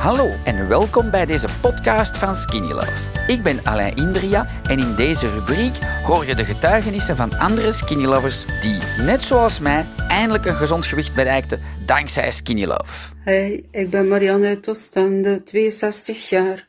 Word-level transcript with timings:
Hallo 0.00 0.30
en 0.44 0.68
welkom 0.68 1.10
bij 1.10 1.26
deze 1.26 1.48
podcast 1.60 2.16
van 2.16 2.34
Skinny 2.34 2.72
Love. 2.72 3.26
Ik 3.26 3.42
ben 3.42 3.64
Alain 3.64 3.96
Indria 3.96 4.46
en 4.68 4.78
in 4.78 4.94
deze 4.94 5.30
rubriek 5.30 5.76
hoor 6.04 6.26
je 6.26 6.34
de 6.34 6.44
getuigenissen 6.44 7.16
van 7.16 7.38
andere 7.38 7.72
Skinny 7.72 8.04
Lovers 8.04 8.46
die, 8.60 9.04
net 9.04 9.20
zoals 9.20 9.60
mij, 9.60 9.84
eindelijk 10.08 10.44
een 10.44 10.54
gezond 10.54 10.86
gewicht 10.86 11.14
bereikten 11.14 11.60
dankzij 11.86 12.30
Skinny 12.30 12.64
Love. 12.64 13.14
Hey, 13.24 13.64
ik 13.70 13.90
ben 13.90 14.08
Marianne 14.08 14.46
uit 14.46 14.68
Oostende, 14.68 15.42
62 15.42 16.28
jaar. 16.28 16.66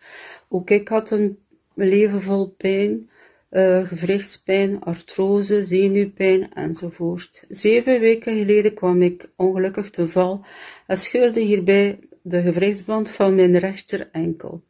Ook 0.49 0.69
ik 0.69 0.87
had 0.87 1.11
een 1.11 1.37
leven 1.73 2.21
vol 2.21 2.55
pijn, 2.57 3.09
uh, 3.51 3.87
gewrichtspijn, 3.87 4.83
artrose, 4.83 5.63
zenuwpijn 5.63 6.53
enzovoort. 6.53 7.43
Zeven 7.49 7.99
weken 7.99 8.37
geleden 8.37 8.73
kwam 8.73 9.01
ik 9.01 9.29
ongelukkig 9.35 9.89
te 9.89 10.07
val 10.07 10.45
en 10.87 10.97
scheurde 10.97 11.39
hierbij 11.39 11.99
de 12.21 12.41
gewrichtsband 12.41 13.09
van 13.09 13.35
mijn 13.35 13.57
rechter 13.57 14.09
enkel. 14.11 14.61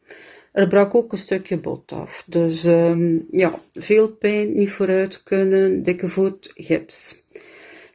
Er 0.52 0.68
brak 0.68 0.96
ook 0.96 1.12
een 1.12 1.18
stukje 1.18 1.58
bot 1.58 1.92
af. 1.92 2.24
Dus 2.28 2.66
um, 2.66 3.26
ja, 3.30 3.60
veel 3.74 4.10
pijn, 4.10 4.56
niet 4.56 4.72
vooruit 4.72 5.24
kunnen, 5.24 5.84
dikke 5.84 6.08
voet, 6.08 6.52
gips. 6.56 7.26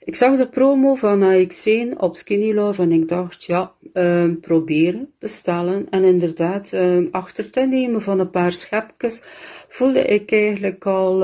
Ik 0.05 0.17
zag 0.17 0.37
de 0.37 0.49
promo 0.49 0.95
van 0.95 1.23
AX1 1.23 1.97
op 1.97 2.17
Skinny 2.17 2.53
Love 2.53 2.83
en 2.83 2.93
ik 2.93 3.09
dacht, 3.09 3.45
ja, 3.45 3.73
um, 3.93 4.41
proberen, 4.41 5.13
bestellen. 5.19 5.87
En 5.91 6.05
inderdaad, 6.05 6.73
um, 6.73 7.09
achter 7.11 7.51
te 7.51 7.61
nemen 7.61 8.03
van 8.03 8.19
een 8.19 8.31
paar 8.31 8.53
schepjes 8.53 9.23
voelde 9.69 10.05
ik 10.05 10.33
eigenlijk 10.33 10.87
al 10.87 11.23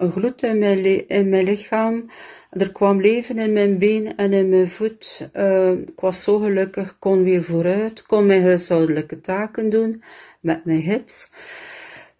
een 0.00 0.10
gloed 0.10 0.42
in 0.42 0.58
mijn, 0.58 1.08
in 1.08 1.28
mijn 1.28 1.44
lichaam. 1.44 2.10
Er 2.50 2.72
kwam 2.72 3.00
leven 3.00 3.38
in 3.38 3.52
mijn 3.52 3.78
been 3.78 4.16
en 4.16 4.32
in 4.32 4.48
mijn 4.48 4.68
voet. 4.68 5.28
Uh, 5.36 5.70
ik 5.70 6.00
was 6.00 6.22
zo 6.22 6.38
gelukkig, 6.38 6.96
kon 6.98 7.22
weer 7.22 7.42
vooruit, 7.42 8.02
kon 8.02 8.26
mijn 8.26 8.42
huishoudelijke 8.42 9.20
taken 9.20 9.70
doen 9.70 10.02
met 10.40 10.64
mijn 10.64 10.80
hips. 10.80 11.30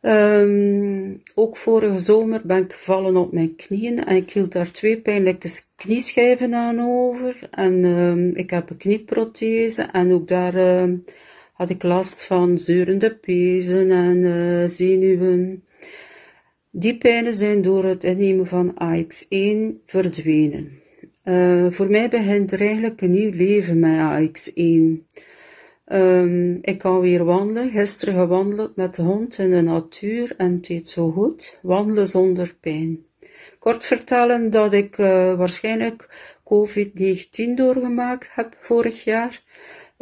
Um, 0.03 1.23
ook 1.35 1.57
vorige 1.57 1.99
zomer 1.99 2.41
ben 2.45 2.63
ik 2.63 2.73
gevallen 2.73 3.17
op 3.17 3.33
mijn 3.33 3.57
knieën 3.57 4.05
en 4.05 4.17
ik 4.17 4.31
hield 4.31 4.53
daar 4.53 4.71
twee 4.71 5.01
pijnlijke 5.01 5.49
knieschijven 5.77 6.55
aan 6.55 6.81
over. 6.81 7.49
En 7.51 7.85
um, 7.85 8.37
ik 8.37 8.51
heb 8.51 8.71
een 8.71 8.77
knieprothese 8.77 9.83
en 9.83 10.13
ook 10.13 10.29
daar 10.29 10.89
had 11.53 11.71
ik 11.71 11.83
last 11.83 12.23
van 12.23 12.59
zeurende 12.59 13.15
pezen 13.15 13.91
en 13.91 14.17
uh, 14.17 14.69
zenuwen. 14.69 15.65
Die 16.73 16.99
pijnen 16.99 17.35
zijn 17.35 17.63
door 17.63 17.85
het 17.85 18.05
innemen 18.05 18.47
van 18.47 18.75
AX1 18.75 19.85
verdwenen. 19.87 20.79
Uh, 21.25 21.67
voor 21.71 21.91
mij 21.91 22.09
begint 22.09 22.53
er 22.53 22.61
eigenlijk 22.61 23.01
een 23.01 23.11
nieuw 23.11 23.31
leven 23.33 23.79
met 23.79 24.31
AX1. 24.31 25.19
Um, 25.93 26.59
ik 26.63 26.79
kan 26.79 27.01
weer 27.01 27.25
wandelen. 27.25 27.71
Gisteren 27.71 28.15
gewandeld 28.15 28.77
met 28.77 28.95
de 28.95 29.03
hond 29.03 29.39
in 29.39 29.51
de 29.51 29.61
natuur 29.61 30.35
en 30.37 30.53
het 30.53 30.67
deed 30.67 30.89
zo 30.89 31.11
goed. 31.11 31.59
Wandelen 31.63 32.09
zonder 32.09 32.57
pijn. 32.61 33.05
Kort 33.59 33.85
vertellen 33.85 34.51
dat 34.51 34.73
ik 34.73 34.99
uh, 34.99 35.35
waarschijnlijk 35.35 36.09
COVID-19 36.45 37.55
doorgemaakt 37.55 38.29
heb 38.31 38.57
vorig 38.61 39.05
jaar. 39.05 39.43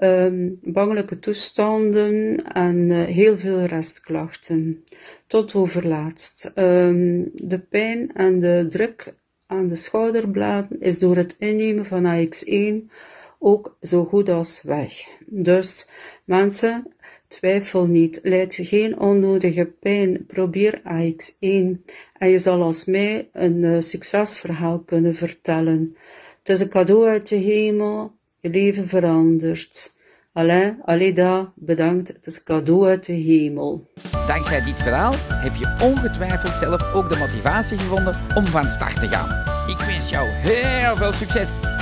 Um, 0.02 0.58
bangelijke 0.62 1.18
toestanden 1.18 2.44
en 2.44 2.76
uh, 2.76 3.04
heel 3.04 3.38
veel 3.38 3.64
restklachten. 3.64 4.84
Tot 5.26 5.54
overlaatst. 5.54 6.52
Um, 6.54 7.30
de 7.34 7.58
pijn 7.58 8.10
en 8.14 8.40
de 8.40 8.66
druk 8.68 9.14
aan 9.46 9.66
de 9.66 9.76
schouderbladen 9.76 10.80
is 10.80 10.98
door 10.98 11.16
het 11.16 11.36
innemen 11.38 11.84
van 11.84 12.04
AX1 12.04 12.90
ook 13.38 13.76
zo 13.82 14.04
goed 14.04 14.28
als 14.28 14.62
weg. 14.62 14.92
Dus 15.26 15.88
mensen, 16.24 16.92
twijfel 17.28 17.86
niet, 17.86 18.20
leid 18.22 18.58
geen 18.60 18.98
onnodige 18.98 19.64
pijn, 19.64 20.26
probeer 20.26 20.80
AX1 20.80 21.82
en 22.18 22.28
je 22.30 22.38
zal 22.38 22.62
als 22.62 22.84
mij 22.84 23.28
een 23.32 23.62
uh, 23.62 23.80
succesverhaal 23.80 24.78
kunnen 24.80 25.14
vertellen. 25.14 25.96
Het 26.38 26.48
is 26.48 26.60
een 26.60 26.70
cadeau 26.70 27.08
uit 27.08 27.28
de 27.28 27.36
hemel, 27.36 28.12
je 28.40 28.50
leven 28.50 28.88
verandert. 28.88 29.96
Alain, 30.32 30.78
Alida, 30.84 31.52
bedankt, 31.54 32.08
het 32.08 32.26
is 32.26 32.42
cadeau 32.42 32.88
uit 32.88 33.06
de 33.06 33.12
hemel. 33.12 33.90
Dankzij 34.26 34.64
dit 34.64 34.78
verhaal 34.80 35.14
heb 35.16 35.54
je 35.54 35.76
ongetwijfeld 35.82 36.54
zelf 36.54 36.94
ook 36.94 37.08
de 37.08 37.16
motivatie 37.16 37.78
gevonden 37.78 38.20
om 38.34 38.46
van 38.46 38.68
start 38.68 39.00
te 39.00 39.08
gaan. 39.08 39.46
Ik 39.68 39.78
wens 39.86 40.10
jou 40.10 40.28
heel 40.28 40.96
veel 40.96 41.12
succes! 41.12 41.77